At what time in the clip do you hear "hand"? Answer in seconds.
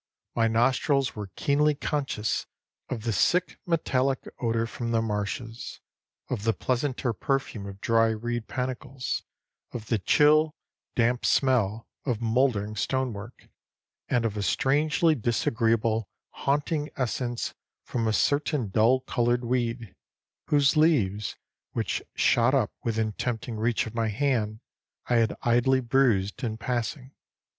24.07-24.61